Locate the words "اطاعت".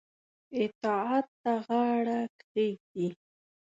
0.61-1.25